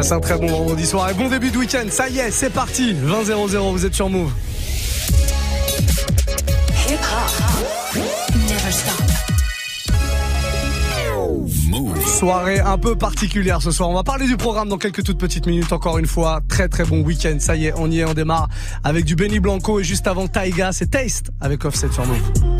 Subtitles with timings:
[0.00, 1.84] Passez un très bon vendredi soir et bon début de week-end.
[1.90, 2.94] Ça y est, c'est parti.
[2.94, 4.32] 20-0-0, vous êtes sur Move.
[12.18, 13.90] Soirée un peu particulière ce soir.
[13.90, 15.70] On va parler du programme dans quelques toutes petites minutes.
[15.70, 17.36] Encore une fois, très très bon week-end.
[17.38, 18.48] Ça y est, on y est, on démarre
[18.82, 22.59] avec du Benny Blanco et juste avant Taiga, c'est Taste avec Offset sur Move.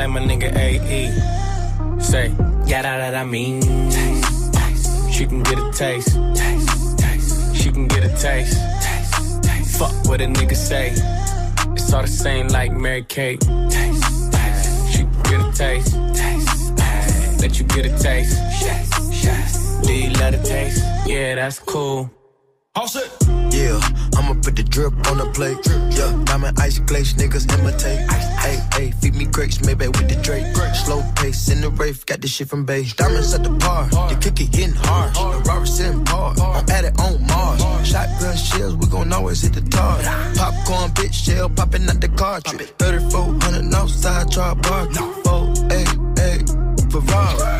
[0.00, 2.00] Like my nigga AE.
[2.00, 2.28] Say,
[2.64, 3.60] yeah, that, that I mean.
[3.60, 5.12] Taste, taste.
[5.12, 6.16] She can get a taste.
[6.34, 7.54] taste, taste.
[7.54, 8.56] She can get a taste.
[8.82, 9.78] taste.
[9.78, 10.92] Fuck what a nigga say.
[11.74, 13.42] It's all the same like Mary Kate.
[13.42, 14.90] Taste, taste.
[14.90, 15.94] She can get a taste.
[17.42, 19.84] Let you get a taste.
[19.84, 20.82] Do you love the taste?
[21.06, 22.10] Yeah, that's cool.
[22.74, 23.19] All set.
[23.70, 25.58] Yeah, I'ma put the drip on the plate.
[25.94, 28.02] Yeah, diamond ice glaze, niggas imitate.
[28.42, 30.44] Hey, hey, feed me grapes, maybe with the Drake.
[30.74, 32.94] Slow pace in the rave, got this shit from base.
[32.94, 35.14] Diamonds at the bar, the kick it hitting hard.
[35.14, 37.60] The Robert sitting par, I'm at it on Mars.
[37.86, 40.02] Shotgun shells, we gon' always hit the tar.
[40.34, 42.72] Popcorn, bitch, shell popping out the cartridge.
[42.78, 44.88] 3400 outside, try bar.
[45.26, 45.86] Oh, hey,
[46.18, 46.70] hey.
[46.90, 47.59] Ferrari.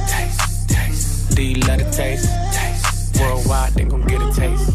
[1.39, 2.29] you love the taste?
[2.53, 3.19] Taste.
[3.19, 4.71] Worldwide, they gon' get a taste.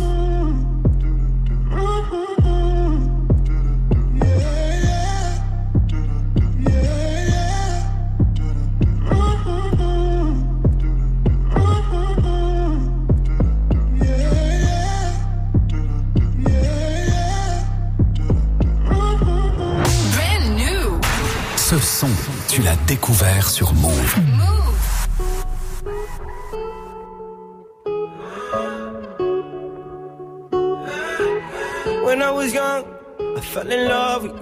[21.57, 22.07] Ce son
[22.47, 24.15] tu l'as découvert sur Move.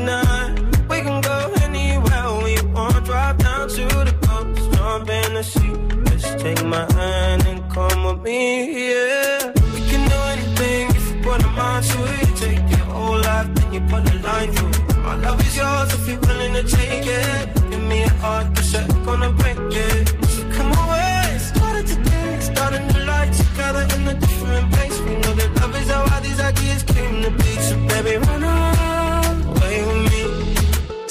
[0.00, 0.58] tonight.
[0.88, 3.04] We can go anywhere we want.
[3.04, 5.74] drive down to the coast, jump in the sea.
[6.10, 8.40] Just take my hand and come with me,
[8.88, 9.52] yeah.
[9.74, 12.36] We can do anything if you put a mind to it.
[12.44, 14.96] Take your whole life, then you put a line through it.
[15.06, 17.54] My love is yours if you're willing to take it.
[17.70, 19.58] Give me a heart, cause I'm gonna break
[19.88, 20.08] it.
[20.32, 24.96] So come away, started today, start a new life together in a different place.
[25.06, 27.50] We know that love is how all these ideas came to be.
[27.68, 28.79] So baby, run away.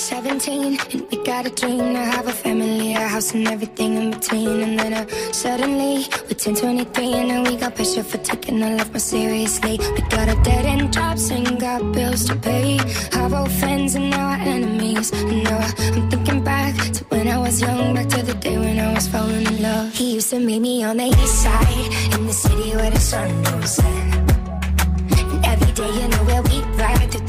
[0.09, 4.11] 17 and we got a dream to have a family, a house and everything in
[4.11, 4.61] between.
[4.61, 8.75] And then uh, suddenly we're 10, 23 and now we got pressure for taking our
[8.75, 9.77] life more seriously.
[9.95, 12.79] We got a dead end jobs and got bills to pay.
[13.17, 15.11] Our old friends and now our enemies.
[15.11, 15.59] And now
[15.95, 19.07] I'm thinking back to when I was young, back to the day when I was
[19.07, 19.93] falling in love.
[19.93, 23.29] He used to meet me on the east side in the city where the sun
[23.43, 23.79] goes.
[23.79, 27.28] And every day, you know where we ride through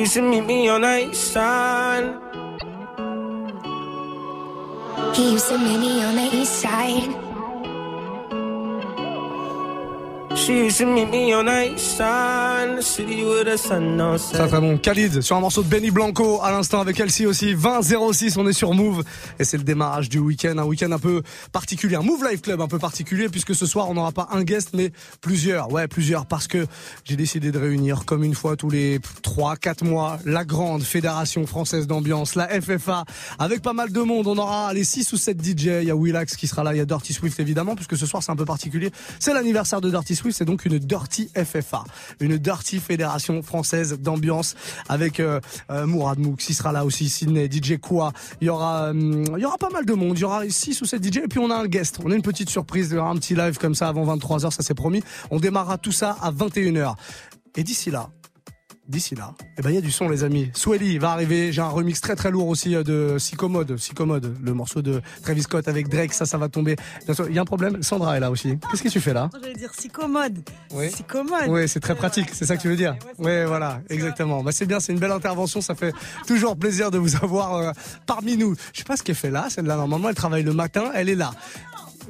[0.00, 2.16] Used to meet me on the east side.
[5.14, 7.19] He used to meet me on the east side.
[14.16, 14.48] Set.
[14.48, 14.78] très bon.
[14.78, 17.54] Khalid sur un morceau de Benny Blanco à l'instant avec Elsie aussi.
[17.54, 19.04] 20-06, on est sur Move
[19.38, 20.56] et c'est le démarrage du week-end.
[20.56, 21.22] Un week-end un peu
[21.52, 21.96] particulier.
[21.96, 24.70] Un Move Life Club un peu particulier puisque ce soir on n'aura pas un guest
[24.72, 25.70] mais plusieurs.
[25.72, 26.66] Ouais, plusieurs parce que
[27.04, 31.86] j'ai décidé de réunir comme une fois tous les 3-4 mois la grande fédération française
[31.86, 33.04] d'ambiance, la FFA,
[33.38, 34.26] avec pas mal de monde.
[34.26, 35.66] On aura les 6 ou 7 DJ.
[35.82, 38.06] Il y a Willax qui sera là, il y a Dirty Swift évidemment puisque ce
[38.06, 38.90] soir c'est un peu particulier.
[39.18, 41.84] C'est l'anniversaire de Dirty Swift, c'est donc une Dirty FFA,
[42.18, 44.54] une Dirty Fédération Française d'ambiance
[44.88, 45.38] avec euh,
[45.70, 48.14] euh, Mourad Mouk, qui sera là aussi, Sydney, DJ Quoi.
[48.40, 50.16] Il y aura, hum, il y aura pas mal de monde.
[50.16, 51.98] Il y aura 6 ou 7 DJ et puis on a un guest.
[52.02, 55.02] On a une petite surprise, un petit live comme ça avant 23h, ça c'est promis.
[55.30, 56.94] On démarrera tout ça à 21h.
[57.56, 58.08] Et d'ici là,
[58.90, 60.50] d'ici là, eh ben il y a du son les amis.
[60.54, 64.52] Swelly va arriver, j'ai un remix très très lourd aussi euh, de Psychomode, Psychomode, le
[64.52, 66.76] morceau de Travis Scott avec Drake, ça ça va tomber.
[67.28, 68.58] Il y a un problème, Sandra est là aussi.
[68.70, 69.30] Qu'est-ce que tu fais là?
[69.40, 70.38] J'allais dire si commode.
[70.72, 70.90] Oui.
[71.48, 72.96] Oui, c'est très pratique, c'est ça que tu veux dire?
[73.18, 74.42] Oui, voilà, exactement.
[74.42, 75.92] Bah, c'est bien, c'est une belle intervention, ça fait
[76.26, 77.72] toujours plaisir de vous avoir euh,
[78.06, 78.54] parmi nous.
[78.72, 79.76] Je sais pas ce qu'elle fait là, celle-là.
[79.76, 81.30] Normalement, elle travaille le matin, elle est là.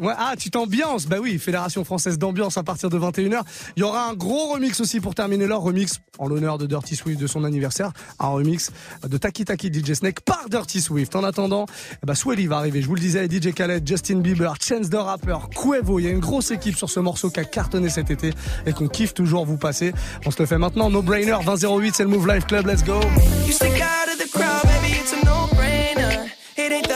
[0.03, 3.43] Ah, tu t'ambiances Bah oui, Fédération Française d'Ambiance à partir de 21h.
[3.77, 6.97] Il y aura un gros remix aussi pour terminer leur remix en l'honneur de Dirty
[6.97, 7.93] Swift de son anniversaire.
[8.19, 8.71] Un remix
[9.07, 11.15] de Taki Taki DJ Snake par Dirty Swift.
[11.17, 11.67] En attendant,
[12.03, 12.83] eh bah, Swelly va arriver.
[12.83, 15.99] Je vous le disais, DJ Khaled, Justin Bieber, Chance the Rapper, Quavo.
[15.99, 18.33] Il y a une grosse équipe sur ce morceau qui a cartonné cet été
[18.67, 19.93] et qu'on kiffe toujours vous passer.
[20.25, 20.91] On se le fait maintenant.
[20.91, 22.67] No Brainer 2008, c'est le Move Life Club.
[22.67, 23.01] Let's go.
[23.47, 26.31] You stick out of the crowd, baby, it's a no-brainer.
[26.57, 26.91] It ain't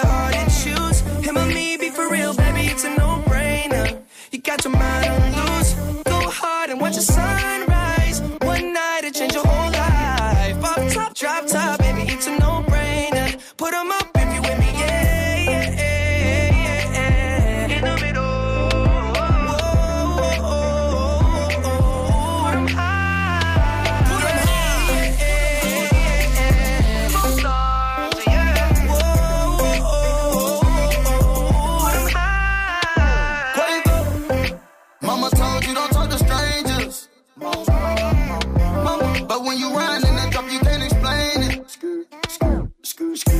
[0.51, 0.94] choose.
[2.85, 4.03] It's a no-brainer.
[4.31, 5.24] You got your mind on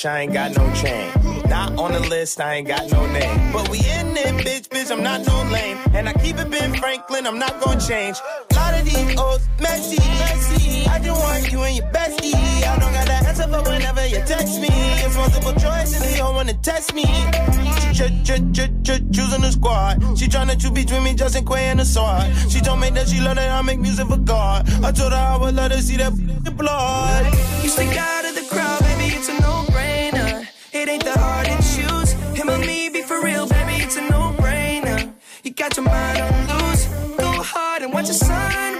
[0.00, 1.10] rich, I ain't got no chain.
[1.48, 3.52] Not on the list, I ain't got no name.
[3.52, 5.78] But we in it, bitch, bitch, I'm not no lame.
[5.94, 8.16] And I keep it Ben Franklin, I'm not gonna change.
[8.54, 10.86] Lot of these old messy, messy.
[10.86, 12.34] I just want you and your bestie.
[12.34, 14.68] I don't got the answer for whenever you text me.
[14.70, 17.04] It's multiple choice and they don't wanna test me.
[17.92, 20.00] Ch ch ch ch choosing the squad.
[20.18, 22.24] She tryna choose between me, Justin Quay and the sword.
[22.48, 24.68] She told me that she love that I make music for God.
[24.84, 26.12] I told her I would let her see that
[26.56, 27.26] blood.
[27.62, 29.59] You stick out of the crowd, baby, it's a no-brainer.
[30.90, 32.10] Ain't that hard to choose.
[32.36, 35.12] Him or me, be for real, baby, it's a no-brainer.
[35.44, 36.86] You got your mind on loose.
[37.16, 38.79] Go hard and watch the sunrise.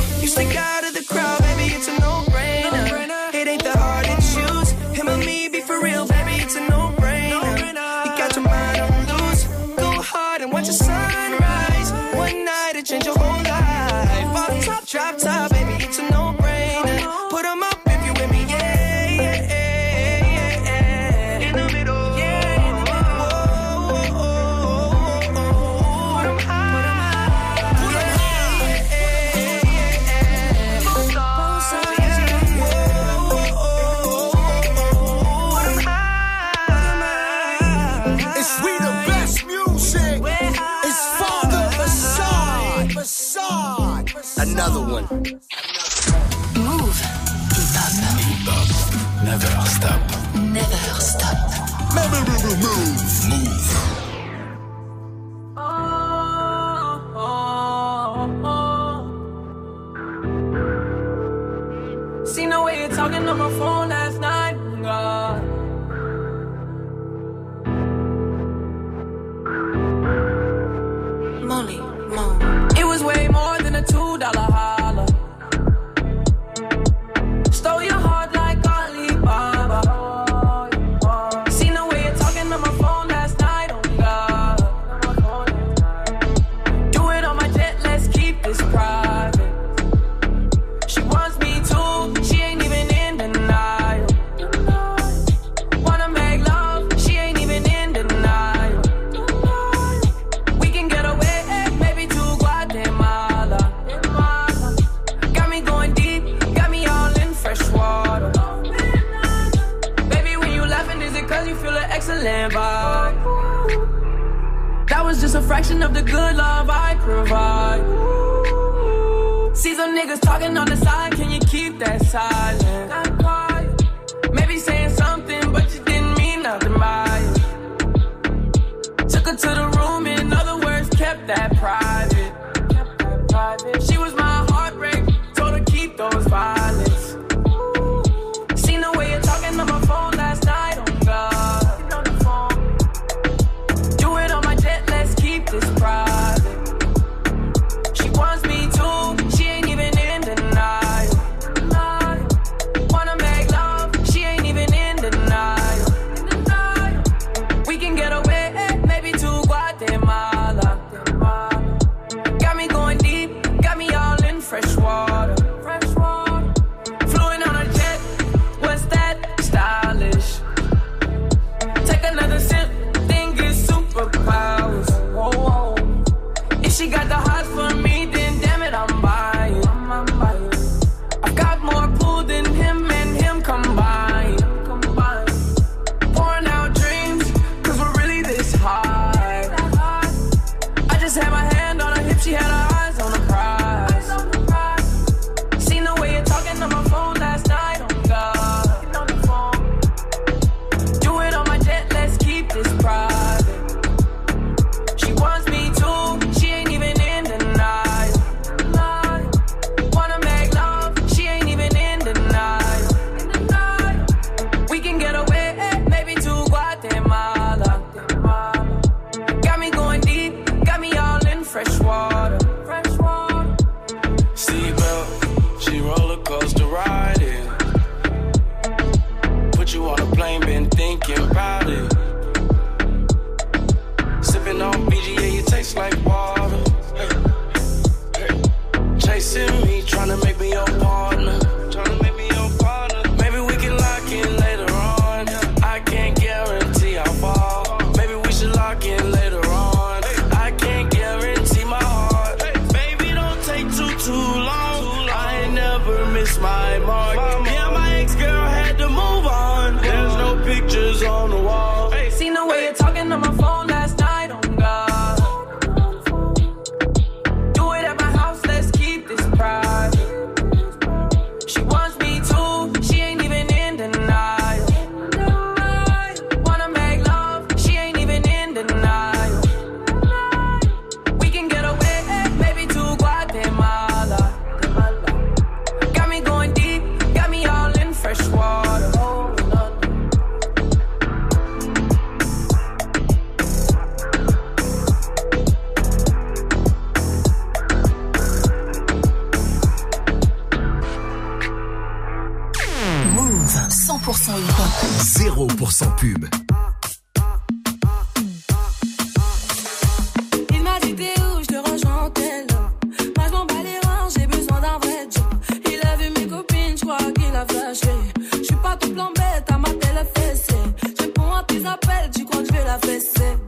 [318.93, 320.53] Plan bête, à ma télé fessée.
[320.83, 323.40] Je réponds à tes appels, tu crois que je vais la fesser.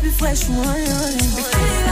[0.00, 1.87] Be fresh morning.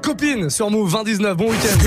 [0.00, 1.36] Copine sur Move 2019.
[1.36, 1.78] Bon week-end.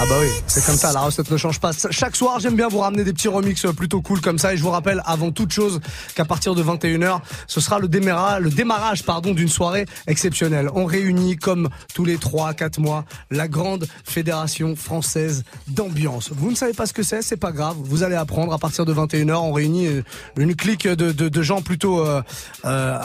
[0.00, 0.28] Ah bah oui,
[0.58, 1.70] c'est comme ça, la recette ne change pas.
[1.90, 4.54] Chaque soir, j'aime bien vous ramener des petits remix plutôt cool comme ça.
[4.54, 5.80] Et je vous rappelle avant toute chose
[6.14, 10.68] qu'à partir de 21h, ce sera le démarrage, le démarrage pardon, d'une soirée exceptionnelle.
[10.74, 16.30] On réunit comme tous les 3-4 mois la grande fédération française d'ambiance.
[16.32, 17.76] Vous ne savez pas ce que c'est, c'est pas grave.
[17.78, 19.34] Vous allez apprendre à partir de 21h.
[19.36, 20.02] On réunit euh,
[20.38, 22.20] une clique de, de, de gens plutôt euh,
[22.64, 22.98] euh,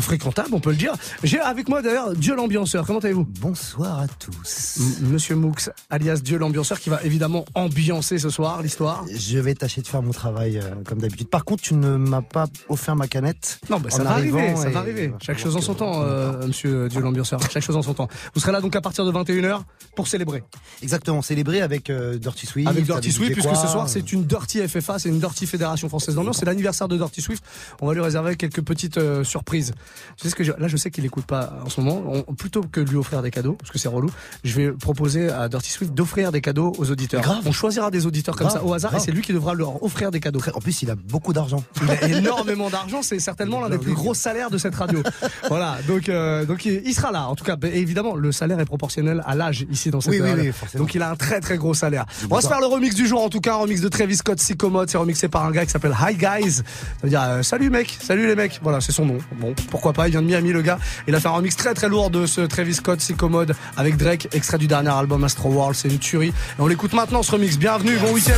[0.00, 0.94] fréquentables, on peut le dire.
[1.22, 2.86] J'ai avec moi d'ailleurs Dieu l'ambianceur.
[2.86, 3.26] Comment allez-vous?
[3.40, 4.78] Bonsoir à tous.
[5.02, 5.52] M- Monsieur Moux,
[5.90, 9.04] alias Dieu l'ambianceur, qui va évidemment ambiancer ce soir l'histoire.
[9.14, 11.28] Je vais tâcher de faire mon travail euh, comme d'habitude.
[11.28, 13.58] Par contre, tu ne m'as pas offert ma canette.
[13.70, 15.12] Non, bah, ça va arriver, ça va arriver.
[15.20, 17.40] Chaque chose en son temps, euh, monsieur Dieu l'ambianceur.
[17.50, 18.08] Chaque chose en son temps.
[18.34, 19.62] Vous serez là donc à partir de 21h
[19.96, 20.42] pour célébrer.
[20.82, 22.68] Exactement, célébrer avec euh, Dirty Swift.
[22.68, 26.14] Avec Dirty Swift, puisque ce soir c'est une Dirty FFA, c'est une Dirty Fédération Française
[26.14, 27.44] d'Ambiance, c'est l'anniversaire de Dirty Swift.
[27.80, 29.72] On va lui réserver quelques petites euh, surprises.
[30.16, 32.02] Tu sais ce que je- là je sais qu'il écoute pas en ce moment.
[32.28, 34.10] On- plutôt que de lui offrir des cadeaux, parce que c'est relou,
[34.42, 37.22] je vais proposer à Dirty Swift d'offrir des cadeaux aux auditeurs.
[37.22, 37.42] Grave.
[37.46, 39.02] On choisira des auditeurs comme ça au hasard grave.
[39.02, 40.40] et c'est lui qui devra leur offrir des cadeaux.
[40.54, 41.62] En plus, il a beaucoup d'argent.
[41.82, 45.02] Il a énormément d'argent, c'est certainement l'un des plus gros salaires de cette radio.
[45.48, 47.28] voilà, donc euh, donc il, sera là.
[47.28, 50.20] En tout cas, bah, évidemment, le salaire est proportionnel à l'âge ici dans cette Oui,
[50.20, 50.78] oui, oui.
[50.78, 52.04] Donc il a un très très gros salaire.
[52.30, 54.16] On va se faire le remix du jour en tout cas, un remix de Travis
[54.16, 56.52] Scott Sycomode, c'est remixé par un gars qui s'appelle Hi Guys.
[56.52, 56.62] Ça
[57.02, 58.60] veut dire euh, salut mec, salut les mecs.
[58.62, 59.18] Voilà, c'est son nom.
[59.40, 60.78] Bon, pourquoi pas, il vient de Miami le gars.
[61.08, 64.28] Il a fait un remix très très lourd de ce Travis Scott Sycomode avec Drake,
[64.32, 66.32] extrait du dernier album Astro World, c'est une tuerie.
[66.58, 67.58] Et on l'écoute maintenant ce remix.
[67.58, 68.32] Bienvenue, bon week-end.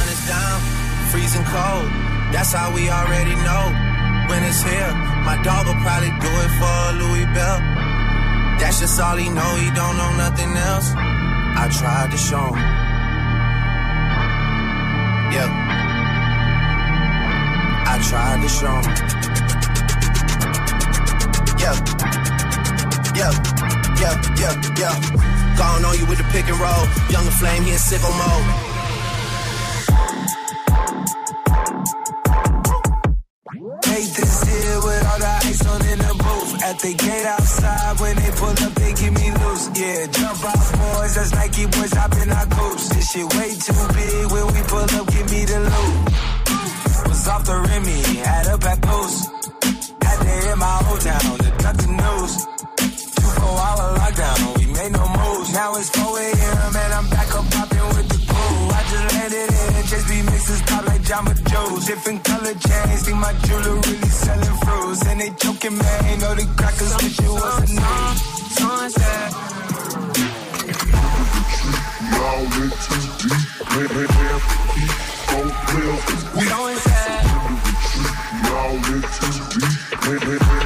[8.58, 10.92] That's just all he know, he don't know nothing else.
[10.96, 12.52] I tried to show
[15.30, 15.50] him.
[17.86, 19.16] I tried to show him.
[23.16, 23.32] Yeah.
[23.96, 25.56] Yeah, yeah, yeah.
[25.56, 26.84] Gone on you with the pick and roll.
[27.08, 28.44] Younger flame, he in sicko mode.
[33.88, 36.62] Hate this here with all the ice on in the booth.
[36.62, 39.70] At the gate outside, when they pull up, they give me loose.
[39.80, 41.14] Yeah, jump out, boys.
[41.14, 42.88] That's Nike boys hopping our coops.
[42.90, 44.30] This shit way too big.
[44.30, 47.08] When we pull up, give me the loot.
[47.08, 49.30] Was off the Remy, had up at post.
[50.04, 52.65] Had to hit my old town to duck the news.
[53.46, 55.52] Two four hour lockdown, we made no moves.
[55.52, 56.76] Now it's 4 a.m.
[56.82, 58.58] and I'm back up popping with the crew.
[58.74, 61.86] I just landed in, just be mixes pop like Jamba Joe's.
[61.86, 65.06] Different color chains, think my jeweler really selling fruits.
[65.06, 68.16] And they joking, man, know the crackers wish it was a name.
[68.58, 69.30] Sunset.
[72.16, 74.40] Y'all in too deep, man, man, man,
[74.74, 74.90] keep
[75.38, 75.46] on.
[76.34, 77.22] We going sad.
[78.42, 80.65] Y'all in too deep, man, man, man,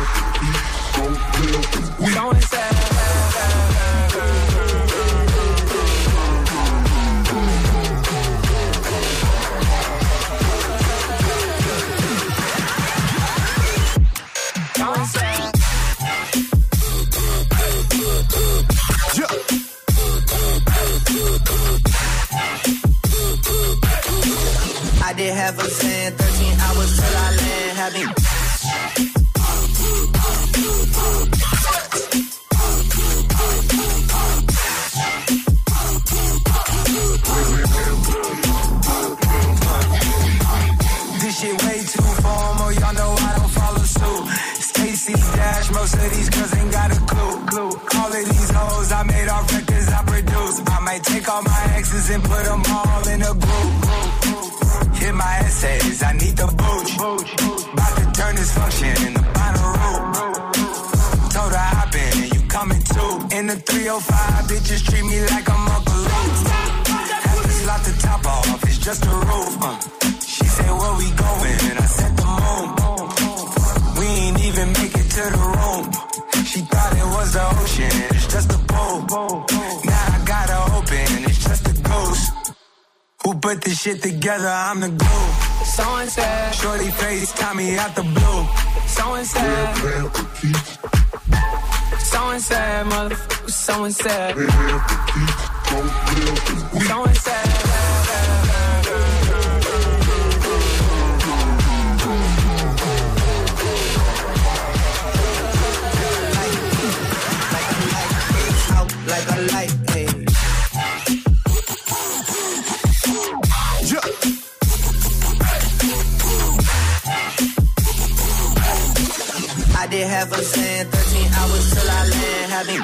[120.00, 122.52] I did have a sin, 13 hours till I land.
[122.52, 122.82] Having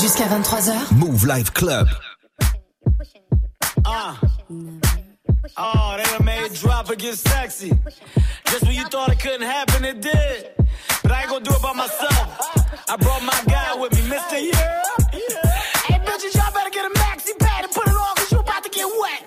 [0.00, 0.94] Jusqu'à 23h.
[0.94, 1.88] Move Live Club.
[6.90, 7.72] It get sexy.
[8.46, 10.52] Just when you thought it couldn't happen, it did.
[11.02, 12.88] But I ain't gonna do it by myself.
[12.88, 14.38] I brought my guy with me, Mr.
[14.40, 14.82] Yeah.
[15.86, 18.62] Hey, bitches, y'all better get a maxi pad and put it on, cause you about
[18.64, 19.22] to get wet.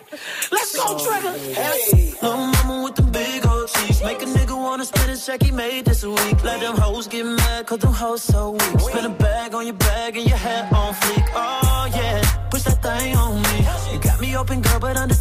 [0.52, 1.38] Let's go, Trigger.
[1.54, 2.14] Hey.
[2.22, 4.02] Little mama with the big old cheeks.
[4.04, 6.44] Make a nigga wanna spend a check he made this week.
[6.44, 8.80] Let them hoes get mad, cause them hoes so weak.
[8.80, 11.26] Spin a bag on your bag and your hat on fleek.
[11.34, 13.68] Oh yeah, push that thing on me.
[13.94, 15.19] You got me open, girl, but understand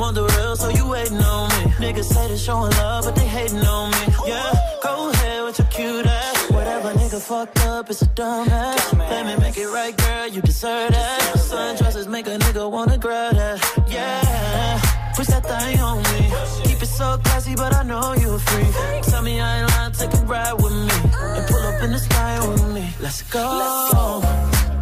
[0.00, 1.70] want the real, so you waiting on me.
[1.84, 4.04] Niggas say they showing love, but they hating on me.
[4.26, 6.50] Yeah, go ahead with your cute ass.
[6.50, 8.98] Whatever nigga fucked up, it's a dumbass.
[8.98, 11.20] Let me make it right, girl, you deserve that.
[11.36, 13.58] Sundresses make a nigga wanna grab that.
[13.88, 14.80] Yeah,
[15.14, 16.32] push that thing on me.
[16.64, 19.02] Keep it so classy, but I know you a freak.
[19.10, 20.96] Tell me I ain't lying, take a ride with me.
[21.36, 22.84] And pull up in the sky with me.
[23.00, 24.22] Let's go.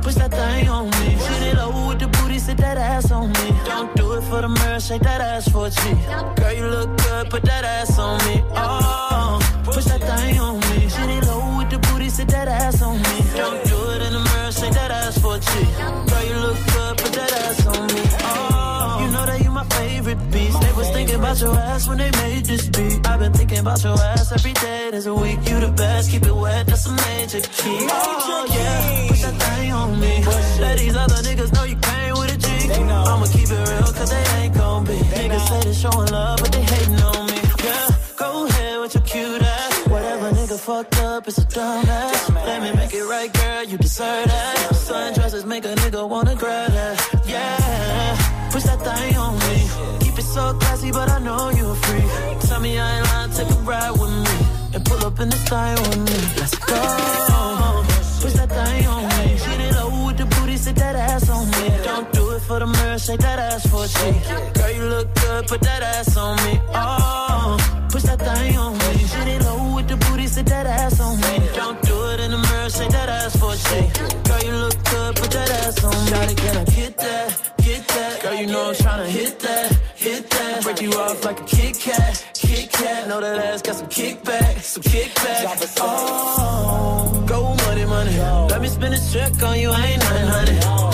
[0.02, 1.18] Push that thing on me.
[1.24, 3.60] Shit it low with the booty, sit that ass on me.
[3.64, 5.80] Don't do it for the mirror, shake that ass for a G.
[6.36, 8.42] Girl, you look good, put that ass on me.
[8.54, 10.88] Oh, push that thing on me.
[10.88, 13.16] Shit it low with the booty, sit that ass on me.
[13.36, 15.50] Don't do it in the mirror, shake that ass for a G.
[16.10, 18.02] Girl, you look good, put that ass on me.
[18.22, 20.56] Oh, you know that you my favorite piece.
[20.58, 23.06] They was thinking about your ass when they made this beat.
[23.06, 24.88] I've been thinking about your ass every day.
[24.90, 26.10] There's a week, you the best.
[26.10, 27.86] Keep it wet, that's a major key.
[27.90, 30.24] Oh yeah, push that thing on me.
[30.60, 32.07] Let these other niggas know you came
[32.70, 32.82] a G.
[32.82, 34.92] I'ma keep it real, cause they ain't gon' be.
[34.92, 37.40] Niggas say they showing love, but they hating on me.
[37.64, 39.88] Yeah, go ahead with your cute ass.
[39.88, 42.34] Whatever nigga fucked up, it's a dumbass.
[42.46, 44.56] Let me make it right, girl, you deserve that.
[44.72, 46.96] Sundresses make a nigga wanna grab that.
[47.26, 49.56] Yeah, push that thing on me.
[50.00, 52.04] Keep it so classy, but I know you're free.
[52.48, 54.36] Tell me I ain't lying, take a ride with me.
[54.74, 56.18] And pull up in the style with me.
[56.38, 56.76] Let's go.
[58.20, 59.38] Push that thing on me.
[59.38, 61.84] Get it over with the booty, sit that ass on me.
[61.84, 64.16] Don't do it for the mirror, shake that ass for a cheek.
[64.56, 66.58] Girl, you look good, put that ass on me.
[66.74, 67.56] Oh,
[67.92, 68.90] push that thing on me.
[69.10, 71.34] Shit it low with the booty, sit that ass on me.
[71.54, 73.88] Don't do it in the mirror, shake that ass for a cheek.
[74.26, 76.10] Girl, you look good, put that ass on me.
[76.10, 78.22] Gotta get, get that, get that.
[78.22, 80.62] Girl, you know I'm tryna hit that, hit that.
[80.64, 83.08] Break you off like a Kit Kat, Kit Kat.
[83.08, 85.76] Know that ass got some kickback, some kickback.
[85.80, 88.16] Oh, go money, money.
[88.48, 90.87] Let me spend a trick on you, I ain't 900.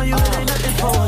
[0.00, 0.98] On you, it ain't nothing for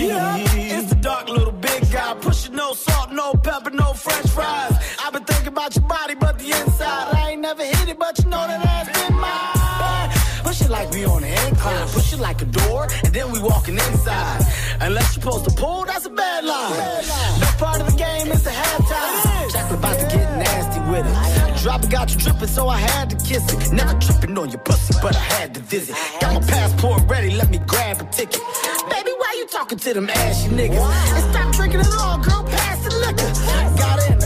[0.00, 0.08] you.
[0.08, 2.14] Yeah, it's the dark little big guy.
[2.20, 4.74] Pushing no salt, no pepper, no french fries.
[5.02, 7.06] I've been thinking about your body, but the inside.
[7.14, 10.44] I ain't never hit it, but you know that ass been mine.
[10.44, 11.88] Push it like we on an incline.
[11.88, 14.40] Push it like a door, and then we walking inside.
[14.80, 17.04] Unless you're supposed to pull, that's a bad line.
[17.40, 19.52] No part of the game is the halftime.
[19.52, 21.25] Chocolate about to get nasty with it.
[21.66, 23.72] Drop it got you dripping, so I had to kiss it.
[23.72, 25.96] Never tripping on your pussy, but I had to visit.
[26.20, 28.40] Got my passport ready, let me grab a ticket.
[28.88, 30.78] Baby, why you talking to them ashy niggas?
[30.78, 33.32] And stop drinking it all, girl, pass the liquor.
[33.80, 34.25] Got her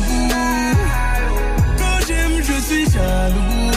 [2.71, 3.71] Suis jaloux.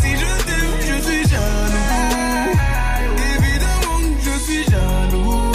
[0.00, 2.54] Si je t'aime, je suis jaloux.
[3.34, 5.50] Évidemment que je suis jaloux.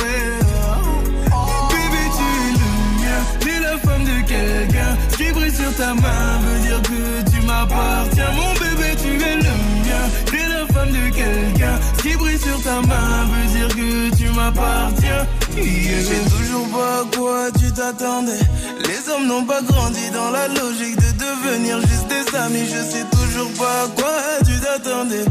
[1.72, 2.70] Bébé, tu es le
[3.00, 3.20] mien.
[3.40, 4.92] T'es la femme de quelqu'un.
[5.10, 8.32] Ce qui brille sur ta main veut dire que tu m'appartiens.
[8.36, 9.54] Mon bébé, tu es le
[9.86, 10.04] mien.
[10.26, 11.80] T'es la femme de quelqu'un.
[11.98, 15.26] Ce qui brille sur ta main veut dire que tu m'appartiens.
[15.56, 16.00] Yeah.
[16.00, 18.40] Je sais toujours pas à quoi tu t'attendais.
[18.86, 22.66] Les hommes n'ont pas grandi dans la logique de devenir juste des amis.
[22.66, 25.26] Je sais toujours pas à quoi tu t'attendais.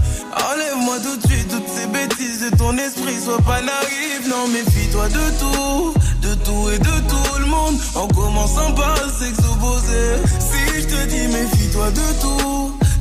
[0.51, 3.19] Enlève-moi tout de suite toutes ces bêtises de ton esprit.
[3.25, 5.95] Sois pas naïf, non, méfie-toi de tout.
[6.23, 7.77] De tout et de tout le monde.
[7.95, 8.95] En commençant par
[9.53, 10.03] opposé.
[10.49, 12.81] Si je te dis méfie-toi de tout.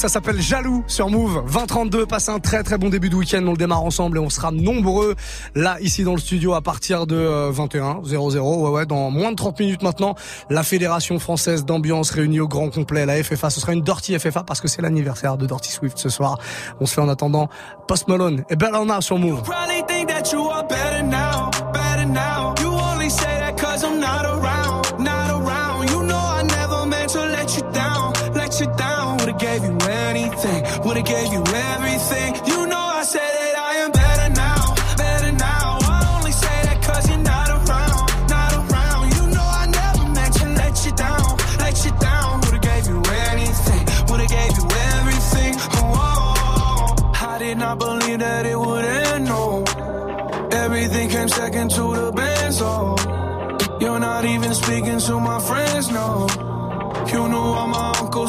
[0.00, 2.06] Ça s'appelle Jaloux sur Move 2032.
[2.06, 4.50] Passez un très très bon début de week-end, on le démarre ensemble et on sera
[4.50, 5.14] nombreux
[5.54, 8.62] là ici dans le studio à partir de 21 00.
[8.62, 10.14] Ouais ouais, dans moins de 30 minutes maintenant,
[10.48, 13.50] la Fédération française d'ambiance réunie au grand complet, la FFA.
[13.50, 16.38] Ce sera une Dirty FFA parce que c'est l'anniversaire de Dirty Swift ce soir.
[16.80, 17.50] On se fait en attendant
[17.86, 19.42] Post Malone et Bellona sur Move.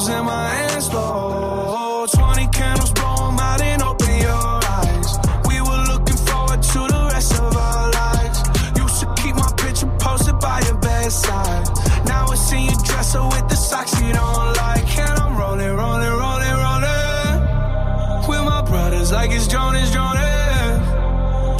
[0.02, 2.08] Uncles and my aunts, though.
[2.12, 5.20] 20 candles, blow 'em out and open your eyes.
[5.46, 8.40] We were looking forward to the rest of our lives.
[8.76, 11.68] Used to keep my picture posted by your bedside.
[12.06, 14.98] Now I see you dresser with the socks you don't like.
[14.98, 18.28] And I'm rolling, rolling, rolling, rolling.
[18.28, 20.82] With my brothers like it's Jonas, Jonas.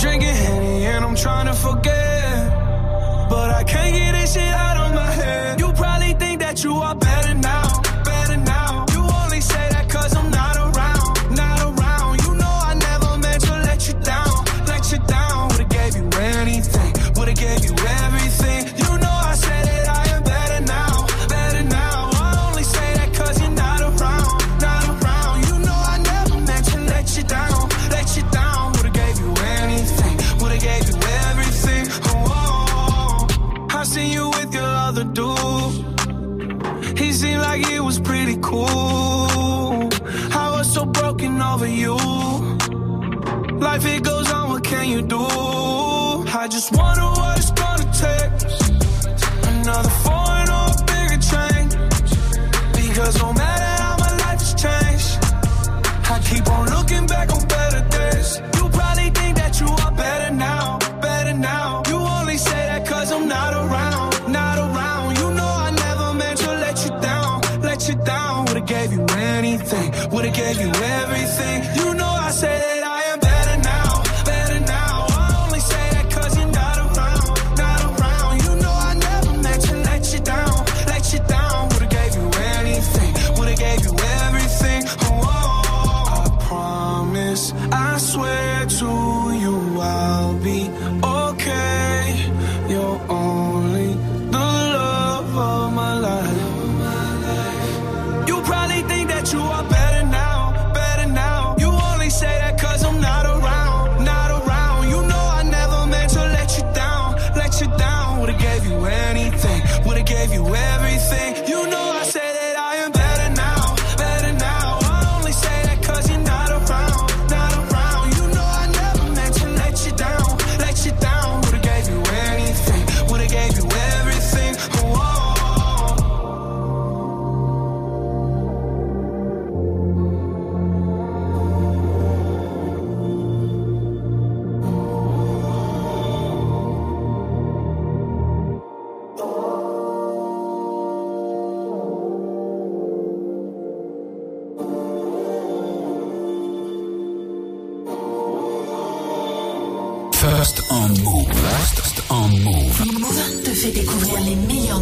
[0.02, 2.38] Drinking Henny and I'm trying to forget.
[3.30, 4.71] But I can't get this shit out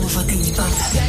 [0.09, 1.08] 无法给你答案。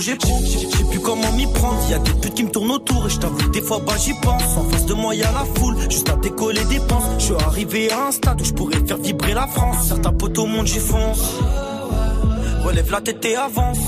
[0.00, 0.40] J'ai projets pro.
[0.44, 3.06] Je sais plus comment m'y prendre, y a des putes qui me tournent autour.
[3.06, 4.56] Et je t'avoue, des fois, bah j'y pense.
[4.56, 7.04] En face de moi, y a la foule, juste à décoller des penses.
[7.18, 9.88] Je suis arrivé à un stade où je pourrais faire vibrer la France.
[9.88, 11.22] Certains poteaux montent, j'y fonce.
[12.64, 13.78] Relève la tête et avance.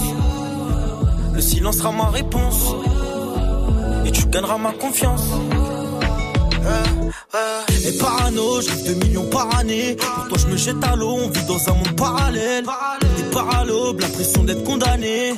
[1.32, 2.74] Le silence sera ma réponse.
[4.04, 5.24] Et tu gagneras ma confiance.
[7.86, 9.96] Et parano, je rêve de millions par année.
[9.96, 12.64] Pour toi, je me jette à l'eau, on vit dans un monde parallèle.
[13.16, 15.34] Des paralobes, l'impression d'être condamné.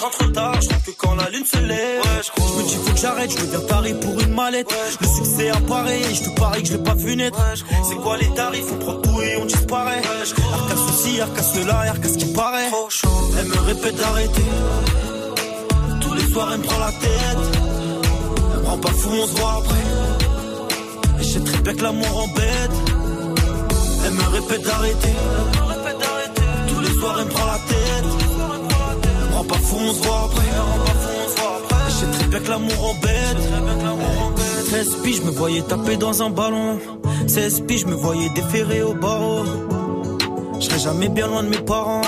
[0.00, 2.02] Rentre tard, je que quand la lune se lève.
[2.22, 4.72] je me dis, faut que j'arrête, je deviens taré pour une mallette.
[5.00, 7.38] Le succès apparaît, et je te parie que je l'ai pas vu naître.
[7.88, 10.02] C'est quoi les tarifs, on prend tout et on disparaît.
[10.52, 12.70] Arca ceci, arca cela, arca ce qui paraît.
[13.38, 14.42] Elle me répète d'arrêter.
[16.32, 17.60] soirs, elle me prend la tête.
[18.54, 21.20] Elle me rend pas fou, on se voit après.
[21.20, 22.76] Et je sais très bien que l'amour embête.
[24.04, 25.14] Elle me répète d'arrêter.
[26.68, 27.87] Tous les soirs, elle me prend la tête.
[29.70, 30.42] Voit après.
[31.88, 33.36] Je sais très bien que l'amour embête.
[34.70, 36.78] 16 piges, je me voyais taper dans un ballon.
[37.26, 39.44] 16 piges, je me voyais déférer au barreau.
[40.60, 42.02] Je jamais bien loin de mes parents.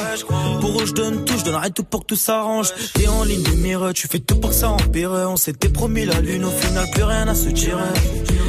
[0.60, 2.68] Pour eux, je donne tout, je donnerai tout pour que tout s'arrange.
[2.94, 5.12] T'es en ligne de mire, tu fais tout pour que ça empire.
[5.28, 7.82] On s'était promis la lune, au final, plus rien à se tirer.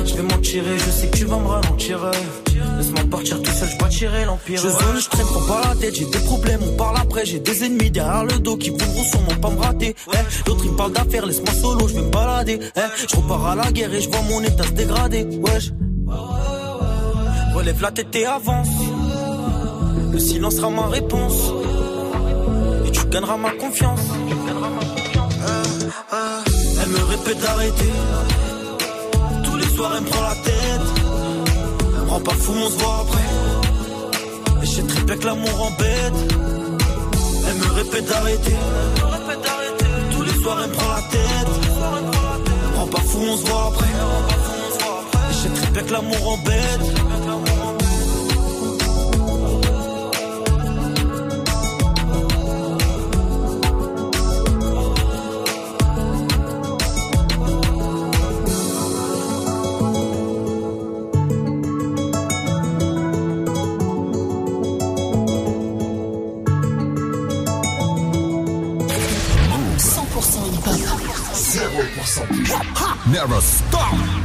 [0.05, 1.99] Je vais m'en tirer, je sais que tu vas me ralentir.
[2.81, 4.59] Laisse-moi partir tout seul, je tirer l'empire.
[4.59, 7.27] Je zone, je traîne, prends pas la tête, j'ai des problèmes, on parle après.
[7.27, 9.95] J'ai des ennemis derrière le dos qui voudront sûrement pas me rater.
[10.11, 12.59] Eh, D'autres ils me parlent d'affaires, laisse-moi solo, je vais me balader.
[12.75, 15.25] Eh, je repars à la guerre et je vois mon état se dégrader.
[15.25, 15.69] Wesh.
[17.53, 18.69] Relève la tête et avance.
[20.11, 21.51] Le silence sera ma réponse.
[22.87, 24.01] Et tu gagneras ma confiance.
[26.81, 27.91] Elle me répète d'arrêter.
[29.43, 31.00] Tous les soirs, elle me prend la tête.
[32.11, 33.21] Elle me rend pas fou, on se voit après.
[34.63, 36.33] Et très bien que l'amour embête.
[37.47, 38.55] Elle me répète d'arrêter.
[40.11, 41.47] Tous les soirs, elle me prend la tête.
[42.65, 43.85] Elle me rend pas fou, on se voit après.
[45.45, 47.10] Et très bien que l'amour embête.
[73.11, 74.21] Never stop.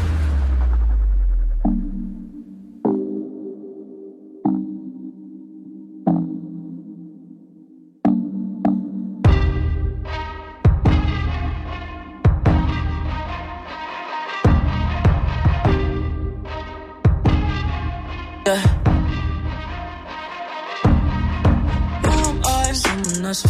[22.77, 23.43] Someone that's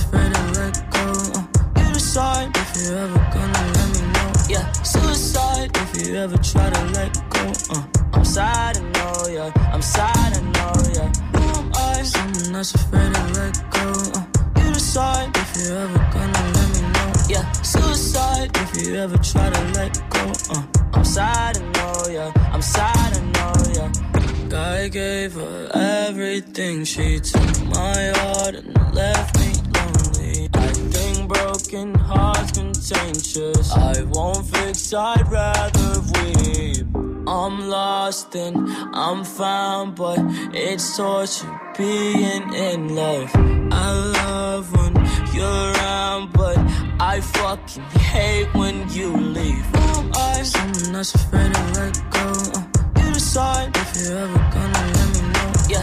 [26.37, 26.85] everything.
[26.85, 30.49] She took my heart and left me lonely.
[30.53, 33.73] I think broken hearts contagious.
[33.73, 36.87] I won't fix, I'd rather weep.
[37.27, 38.57] I'm lost and
[38.95, 40.19] I'm found, but
[40.53, 43.31] it's torture being in love.
[43.73, 44.95] I love when
[45.35, 46.59] you're around, but
[47.01, 47.83] I fucking
[48.13, 49.65] hate when you leave.
[49.75, 50.43] Who am I?
[50.43, 52.27] Someone that's afraid to let go.
[52.55, 55.53] Uh, you decide if you're ever gonna let me know.
[55.69, 55.83] Yeah,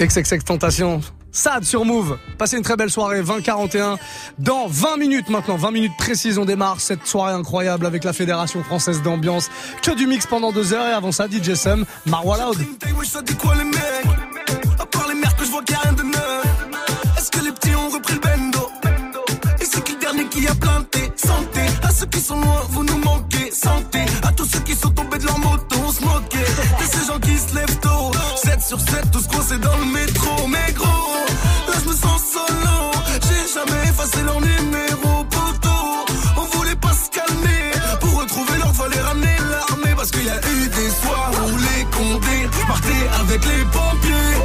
[0.00, 1.00] XXX Tentation.
[1.32, 2.18] Sad sur Move.
[2.38, 3.96] Passez une très belle soirée, 20-41.
[4.38, 8.62] Dans 20 minutes maintenant, 20 minutes précises, on démarre cette soirée incroyable avec la Fédération
[8.62, 9.50] Française d'Ambiance.
[9.82, 12.58] Que du mix pendant deux heures et avant ça, DJ Sum, Marwa Loud.
[17.16, 18.70] Est-ce que les petits ont repris le bendo?
[19.60, 21.12] Et c'est qui le dernier qui a planté?
[21.16, 23.50] Santé à ceux qui sont loin, vous nous manquez.
[23.50, 26.38] Santé à tous ceux qui sont tombés de leur moto, on se moquait.
[26.80, 28.17] De ces gens qui se lèvent tôt
[28.60, 30.46] sur 7, tout ce qu'on dans le métro.
[30.48, 30.86] Mais gros,
[31.68, 32.90] là je me sens solo.
[33.22, 36.04] J'ai jamais effacé leur numéro, poteau.
[36.36, 37.72] On voulait pas se calmer.
[38.00, 39.94] Pour retrouver l'ordre, fallait ramener l'armée.
[39.96, 44.36] Parce qu'il y a eu des soirs où les condés partaient avec les pompiers.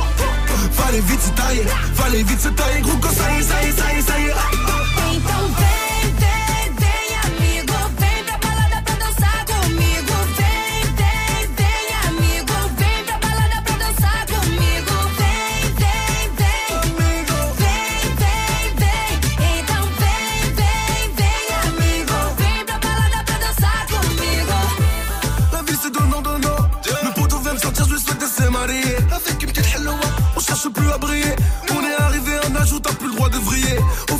[0.71, 2.81] Fallait vite se tailler, fallait vite se tailler.
[2.81, 4.62] Gros, quand y est, ça y est, ça y est, ça y est.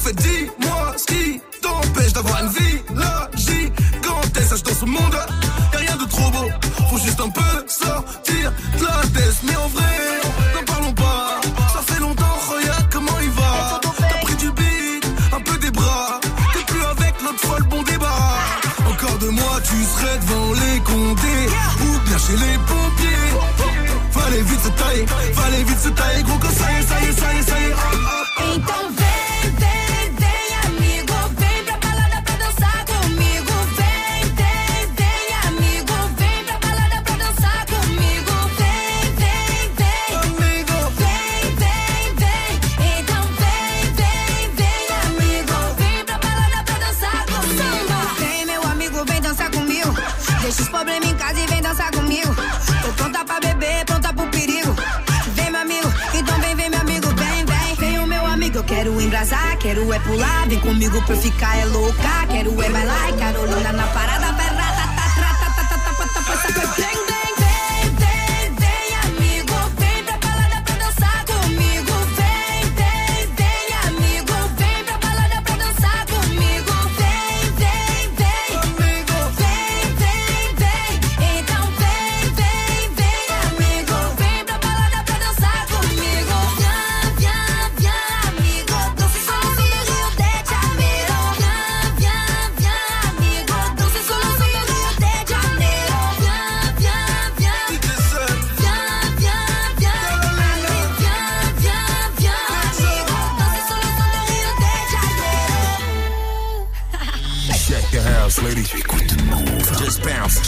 [0.04, 2.73] fait, dis-moi ce qui t'empêche d'avoir une vie.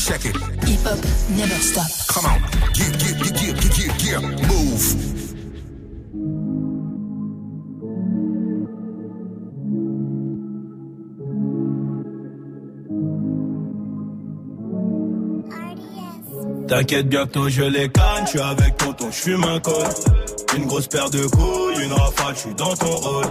[0.05, 0.35] Check it.
[0.35, 0.99] Hip hop
[1.35, 1.89] never stop.
[2.09, 2.39] Come on.
[2.73, 4.21] Get, get, get, get, get, get, get.
[4.47, 5.15] Move.
[16.67, 19.87] T'inquiète, bientôt je les canne, je suis avec tonton, je fume un col.
[20.57, 23.25] Une grosse paire de couilles, une rafale, je suis dans ton rôle.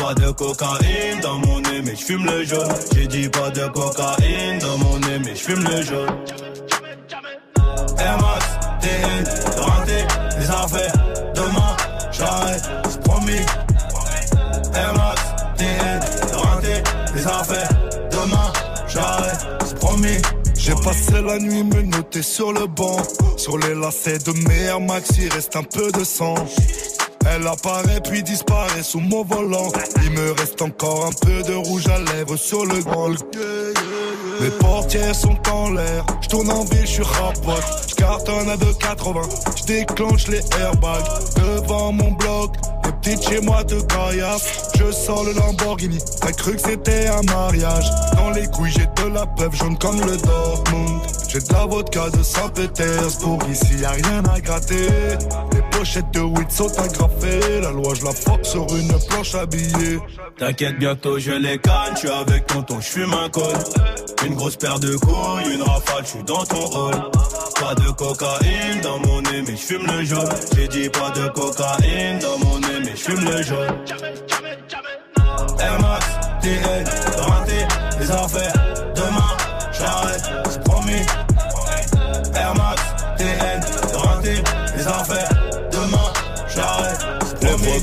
[0.00, 2.74] Pas de cocaïne dans mon nez, mais je fume le jaune.
[2.94, 6.08] J'ai dit pas de cocaïne dans mon nez, mais je fume le jaune.
[7.98, 8.44] Air Max,
[8.80, 10.06] TN, rentré,
[10.38, 10.92] les affaires,
[11.34, 11.76] demain,
[12.12, 13.40] j'arrête, c'est promis.
[14.74, 15.22] Air Max,
[15.56, 16.00] TN,
[16.36, 16.82] rentré,
[17.14, 17.68] les affaires,
[18.10, 18.52] demain,
[18.88, 20.18] j'arrête, c'est promis.
[20.56, 22.96] J'ai passé la nuit me noter sur le banc.
[23.36, 26.34] Sur les lacets de mes Air Max, il reste un peu de sang.
[27.26, 29.70] Elle apparaît puis disparaît sous mon volant.
[30.02, 33.10] Il me reste encore un peu de rouge à lèvres sur le grand.
[34.40, 36.04] Les portières sont en l'air.
[36.20, 37.64] Je tourne en ville, je suis rapote.
[37.88, 39.56] Je cartonne à 2,80.
[39.56, 41.04] Je déclenche les airbags
[41.36, 42.56] devant mon bloc.
[42.84, 44.70] Les petites chez moi te caillassent.
[44.78, 45.98] Je sors le Lamborghini.
[46.20, 47.86] T'as cru que c'était un mariage.
[48.16, 51.00] Dans les couilles, j'ai de la peuple jaune comme le Dortmund.
[51.28, 53.40] J'ai de la vodka de Saint-Pétersbourg.
[53.50, 54.88] Ici, y a rien à gratter.
[55.52, 57.60] Les pochettes de weed sont agrafées.
[57.60, 59.98] La loi, je la force sur une planche habillée.
[60.38, 63.54] T'inquiète, bientôt je les canne, suis avec tonton, je fume un col.
[64.26, 66.94] Une grosse paire de couilles, une rafale, je suis dans ton rôle.
[67.60, 70.28] Pas de cocaïne dans mon nez, mais je fume le jaune.
[70.56, 73.68] J'ai dit pas de cocaïne dans mon nez, mais je fume le jaune.
[75.60, 76.06] Air Max,
[76.40, 76.84] TN,
[77.20, 77.66] renté,
[78.00, 78.52] les affaires,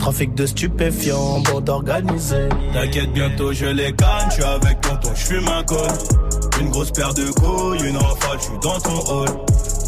[0.00, 2.48] Trafic de stupéfiants, bande organisée.
[2.72, 5.88] T'inquiète, bientôt je les canne, je avec tonton, je fume un col.
[6.58, 9.28] Une grosse paire de couilles, une rafale, je suis dans ton hall.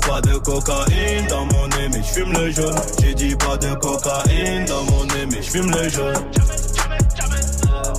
[0.06, 2.74] Pas de cocaïne dans mon nez, mais je fume le jaune.
[3.00, 6.14] J'ai dit pas de cocaïne dans mon nez, mais je j'fume le jaune.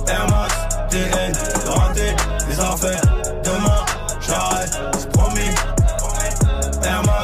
[0.06, 0.54] Air Max,
[0.90, 1.32] TN,
[1.66, 2.14] rater
[2.48, 3.02] les affaires.
[3.42, 3.84] Demain,
[4.20, 5.50] j'arrête, c'est promis.
[6.84, 7.23] Air Max,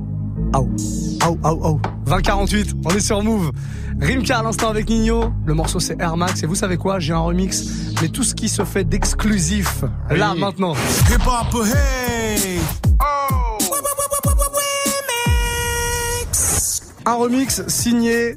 [0.53, 0.69] Aou,
[1.21, 1.81] aou, aou, aou.
[2.05, 3.51] 2048, on est sur Move.
[4.01, 5.31] Rimka à l'instant avec Nino.
[5.45, 6.43] Le morceau c'est Air Max.
[6.43, 6.99] Et vous savez quoi?
[6.99, 7.63] J'ai un remix.
[8.01, 10.73] Mais tout ce qui se fait d'exclusif, là, maintenant.
[11.09, 12.59] Hip hop, hey!
[17.05, 18.35] Un remix signé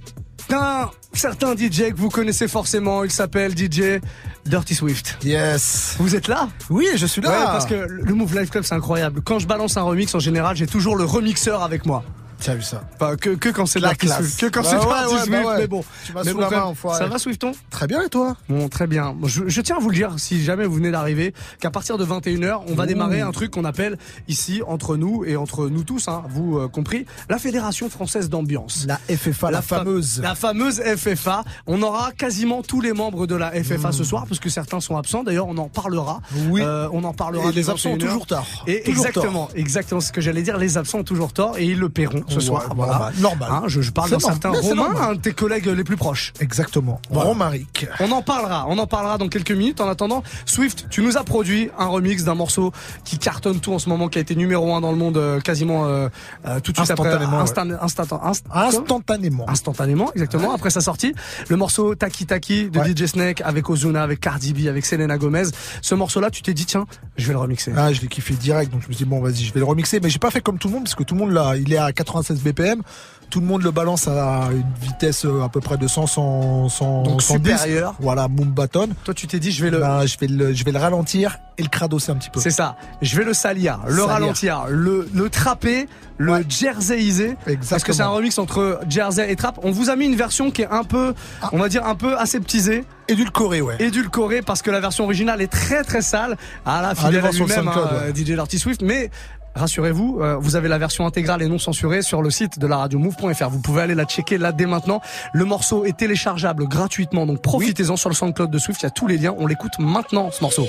[1.19, 3.05] certain DJ que vous connaissez forcément.
[3.05, 4.01] Il s'appelle DJ
[4.47, 5.19] Dirty Swift.
[5.23, 5.97] Yes.
[5.99, 6.49] Vous êtes là?
[6.71, 7.31] Oui, je suis là.
[7.31, 9.21] Ouais, parce que le Move Life Club c'est incroyable.
[9.25, 12.05] Quand je balance un remix en général, j'ai toujours le remixeur avec moi.
[12.45, 14.37] Tu as vu ça Enfin, que, que quand c'est La classe.
[14.37, 15.59] Que quand Bah c'est ouais, ouais, Swift, bah ouais.
[15.61, 15.83] mais bon.
[16.05, 16.75] Tu Mais sous bon, la main.
[16.99, 18.37] Ça va Swifton Très bien, et toi?
[18.51, 19.17] Bon, très bien.
[19.25, 22.05] Je, je tiens à vous le dire, si jamais vous venez d'arriver, qu'à partir de
[22.05, 22.87] 21h, on va Ouh.
[22.87, 23.97] démarrer un truc qu'on appelle
[24.29, 28.85] ici, entre nous et entre nous tous, hein, vous euh, compris, la Fédération Française d'Ambiance.
[28.87, 30.21] La FFA, la, fa- fameuse.
[30.21, 31.45] La fameuse FFA.
[31.67, 34.99] On aura quasiment tous les membres de la FFA ce soir, parce que certains sont
[34.99, 35.23] absents.
[35.25, 36.21] D'ailleurs, on en parlera.
[36.33, 36.51] Mmh.
[36.51, 36.61] Oui.
[36.63, 37.49] Euh, on en parlera.
[37.49, 38.01] Et les absents ont 21h.
[38.01, 38.47] toujours tort.
[38.67, 40.59] Et Toujours exactement, exactement ce que j'allais dire.
[40.59, 42.69] Les absents ont toujours tort et ils le paieront ce Ouais, soir.
[42.69, 43.13] normal, Voilà.
[43.21, 43.49] normal.
[43.51, 46.33] Hein, je, je parle d'un certain Romain, un de tes collègues les plus proches.
[46.41, 47.01] Exactement.
[47.11, 47.29] Voilà.
[47.31, 47.87] Romaric.
[48.01, 49.81] On en parlera, on en parlera dans quelques minutes.
[49.81, 52.73] En attendant, Swift, tu nous as produit un remix d'un morceau
[53.05, 55.41] qui cartonne tout en ce moment, qui a été numéro un dans le monde euh,
[55.41, 56.09] quasiment euh,
[56.47, 58.43] euh, tout de suite après, Instantanément, instant- instant- inst-
[58.79, 59.49] Instantanément.
[59.49, 61.15] instantanément, exactement après sa sortie.
[61.49, 62.95] Le morceau Taki Taki de Ouais.
[62.95, 65.45] DJ Snake avec Ozuna, avec Cardi B, avec Selena Gomez.
[65.83, 67.73] Ce morceau-là, tu t'es dit tiens, je vais le remixer.
[67.77, 69.67] Ah, je l'ai kiffé direct, donc je me suis dit, bon, vas-y, je vais le
[69.67, 70.01] remixer.
[70.03, 71.73] Mais j'ai pas fait comme tout le monde, parce que tout le monde, là, il
[71.73, 71.93] est à
[72.25, 72.83] 96 BPM.
[73.31, 76.69] Tout le monde le balance à une vitesse euh, à peu près de 100, 100,
[76.69, 77.51] 100 Donc 110.
[77.57, 77.95] supérieur.
[77.99, 78.91] Voilà, Moombaton.
[79.03, 81.39] Toi, tu t'es dit je vais le Ben, je vais le, je vais le ralentir
[81.59, 82.39] et le cradosser un petit peu.
[82.39, 82.77] C'est ça.
[83.03, 84.07] Je vais le salir, le Salir.
[84.09, 87.37] ralentir, le, le trapper, le jerseyiser.
[87.71, 89.59] Parce que c'est un remix entre jersey et trap.
[89.63, 91.15] On vous a mis une version qui est un peu,
[91.51, 92.85] on va dire un peu aseptisée.
[93.09, 93.77] Édulcoré, ouais.
[93.81, 96.37] Édulcorée parce que la version originale est très très sale.
[96.67, 98.83] À la fidèle à lui-même, hein, DJ Dirty Swift.
[98.83, 99.11] Mais
[99.55, 102.79] rassurez-vous, euh, vous avez la version intégrale et non censurée sur le site de la
[102.79, 103.49] radio move.fr.
[103.49, 105.01] Vous pouvez aller la checker là dès maintenant.
[105.33, 108.83] Le morceau est téléchargeable gratuitement, donc profitez-en sur le SoundCloud de Swift.
[108.83, 109.35] Il y a tous les liens.
[109.39, 110.67] On l'écoute maintenant ce morceau.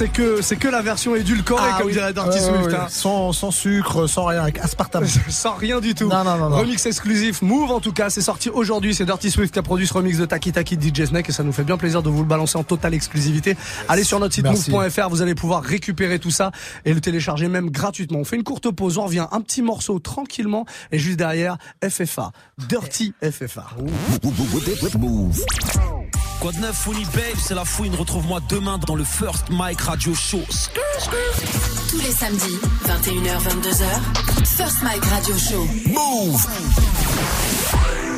[0.00, 1.92] C'est que c'est que la version édulcorée, Ah comme oui.
[1.92, 2.72] dirait Dirty Swift.
[2.74, 2.86] hein.
[2.88, 5.04] Sans, sans sucre, sans rien, avec aspartame.
[5.28, 6.08] Sans rien du tout.
[6.08, 6.56] Non, non, non, non.
[6.56, 8.94] Remix exclusif, Move en tout cas, c'est sorti aujourd'hui.
[8.94, 11.32] C'est Dirty Swift qui a produit ce remix de Taki Taki de DJ Snake et
[11.32, 13.58] ça nous fait bien plaisir de vous le balancer en totale exclusivité.
[13.88, 16.50] Allez sur notre site move.fr, vous allez pouvoir récupérer tout ça
[16.86, 18.20] et le télécharger même gratuitement.
[18.20, 22.32] On fait une courte pause, on revient un petit morceau tranquillement et juste derrière FFA,
[22.56, 23.66] Dirty FFA.
[24.98, 25.44] Move.
[26.40, 27.94] Quoi de neuf, Funny Babe, c'est la fouine.
[27.94, 30.40] Retrouve-moi demain dans le First Mike Radio Show.
[31.90, 35.66] Tous les samedis, 21h, 22h, First Mike Radio Show.
[35.88, 36.46] Move.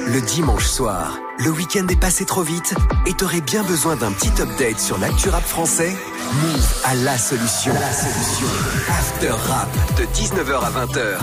[0.06, 2.74] Le dimanche soir, le week-end est passé trop vite
[3.06, 5.92] et t'aurais bien besoin d'un petit update sur l'actu rap français?
[6.32, 7.72] Move a la solution.
[7.74, 8.46] La solution.
[8.88, 9.68] After Rap
[9.98, 11.18] de 19h à 20h.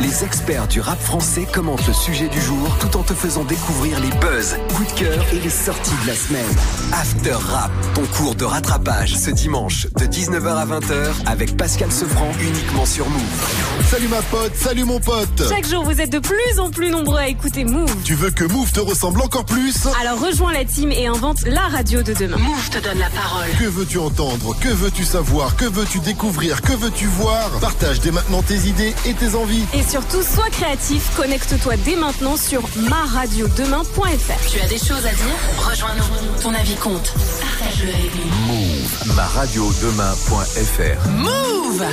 [0.00, 4.00] Les experts du rap français commentent le sujet du jour tout en te faisant découvrir
[4.00, 6.46] les buzz, coups de cœur et les sorties de la semaine.
[6.92, 12.30] After Rap, ton cours de rattrapage ce dimanche de 19h à 20h avec Pascal Sefranc
[12.40, 13.84] uniquement sur Move.
[13.90, 15.42] Salut ma pote, salut mon pote.
[15.48, 17.94] Chaque jour, vous êtes de plus en plus nombreux à écouter Move.
[18.04, 19.57] Tu veux que Move te ressemble encore plus?
[20.00, 22.36] Alors rejoins la team et invente la radio de demain.
[22.36, 23.48] Move te donne la parole.
[23.58, 24.56] Que veux-tu entendre?
[24.60, 25.56] Que veux-tu savoir?
[25.56, 26.62] Que veux-tu découvrir?
[26.62, 27.50] Que veux-tu voir?
[27.60, 29.64] Partage dès maintenant tes idées et tes envies.
[29.74, 31.10] Et surtout, sois créatif.
[31.16, 34.50] Connecte-toi dès maintenant sur maradiodemain.fr.
[34.50, 35.38] Tu as des choses à dire?
[35.58, 36.42] Rejoins-nous.
[36.42, 37.12] Ton avis compte.
[37.40, 38.46] Partage-le avec nous.
[38.46, 41.08] Move, ma radio demain.fr.
[41.10, 41.84] Move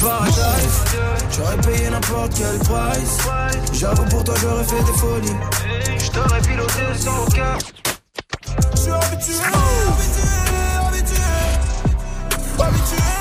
[0.00, 0.84] Paradise,
[1.36, 3.18] j'aurais payé n'importe quel price.
[3.72, 5.36] J'avoue pour toi j'aurais fait des folies.
[5.98, 7.58] Je t'aurais piloté sans aucun.
[8.74, 9.34] Je suis habitué,
[9.88, 10.28] habitué.
[10.86, 11.22] Habitué,
[12.60, 13.17] habitué,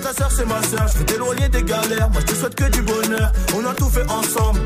[0.00, 0.88] ta soeur c'est ma soeur.
[0.92, 3.32] Je veux t'éloigner des galères, moi je te souhaite que du bonheur.
[3.56, 4.60] On a tout fait ensemble.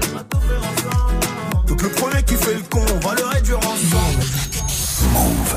[1.66, 4.22] Donc le premier qui fait le con, on va le réduire ensemble.
[5.12, 5.56] Move.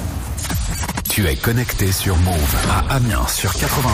[1.09, 3.91] Tu es connecté sur Move à Amiens sur 91.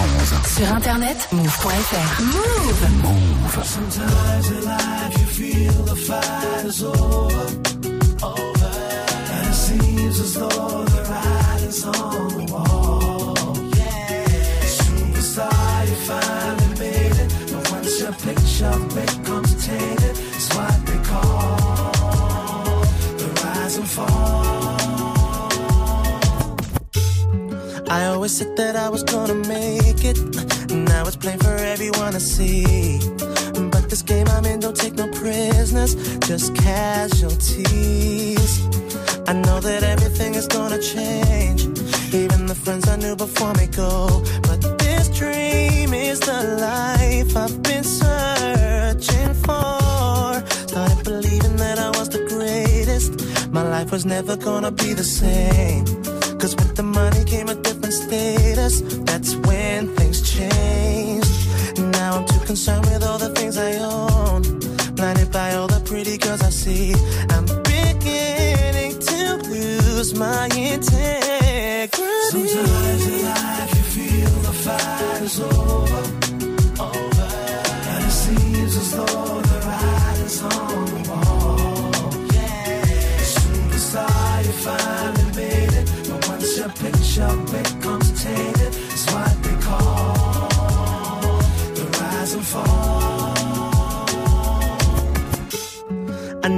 [0.58, 2.22] Sur internet, move.fr.
[2.22, 3.64] Move Move.
[3.64, 7.48] Sometimes in life you feel the fight is over,
[8.24, 8.72] over.
[9.32, 12.53] And it seems as though the writing's on
[18.62, 22.82] it's what they call
[23.18, 24.44] the rise and fall.
[27.90, 30.20] I always said that I was gonna make it.
[30.72, 33.00] Now it's plain for everyone to see.
[33.72, 37.64] But this game I'm in don't take no prisoners, just casualties.
[39.28, 41.64] I know that everything is gonna change.
[42.14, 44.22] Even the friends I knew before me go.
[44.44, 47.63] But this dream is the life I've
[53.94, 55.86] was never gonna be the same.
[56.40, 58.82] Cause with the money came a different status.
[59.10, 61.32] That's when things changed.
[61.78, 64.42] Now I'm too concerned with all the things I own.
[64.96, 66.96] Blinded by all the pretty girls I see.
[67.36, 69.20] I'm beginning to
[69.54, 72.08] lose my integrity.
[72.32, 76.13] Sometimes in life you feel the fight is over.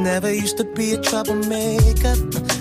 [0.06, 2.16] Never used to be a troublemaker.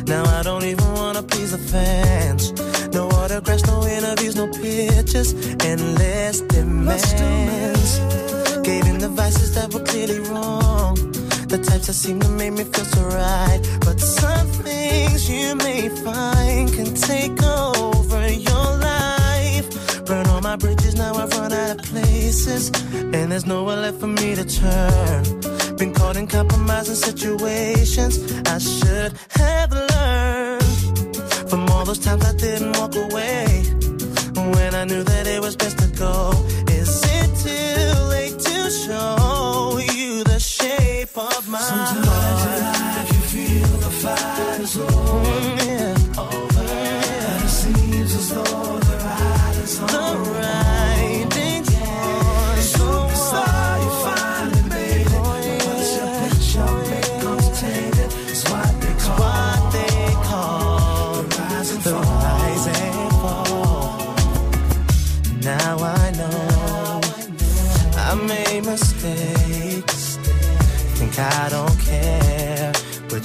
[0.07, 2.53] Now I don't even wanna please the fans.
[2.95, 7.99] No autographs, no interviews, no pictures, endless demands.
[8.67, 10.95] Gave in the vices that were clearly wrong.
[11.53, 13.61] The types that seem to make me feel so right.
[13.81, 19.67] But some things you may find can take over your life.
[20.07, 22.73] Burn all my bridges, now I've run out of places.
[22.95, 25.54] And there's nowhere left for me to turn.
[26.05, 28.15] Caught in compromising situations.
[28.47, 31.17] I should have learned
[31.49, 33.47] from all those times I didn't walk away.
[34.55, 36.33] When I knew that it was best to go.
[36.69, 42.49] Is it too late to show you the shape of my Sometimes heart?
[42.53, 46.21] in life you feel the fight is over, mm, yeah.
[46.21, 46.69] over.
[47.31, 48.79] And it seems as though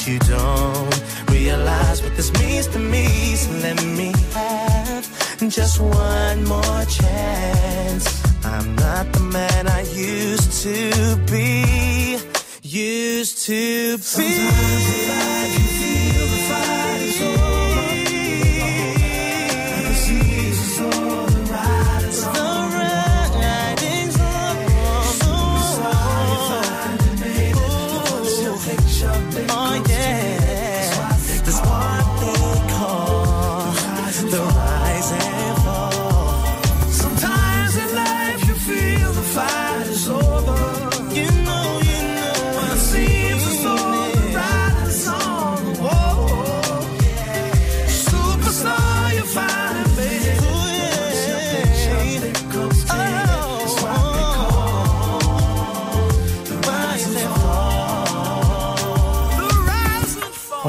[0.10, 3.06] you don't realize what this means to me.
[3.36, 5.06] So let me have
[5.50, 8.06] just one more chance.
[8.44, 12.18] I'm not the man I used to be.
[12.64, 15.49] Used to be.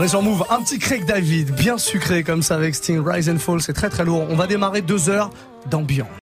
[0.00, 3.28] On est sur Move, un petit Craig David, bien sucré comme ça avec Sting, Rise
[3.28, 4.24] and Fall, c'est très très lourd.
[4.30, 5.28] On va démarrer deux heures
[5.70, 6.08] d'ambiance.